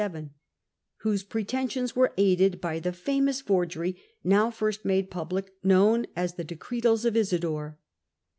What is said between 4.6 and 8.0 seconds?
made public, known as the Decretals of Isidore.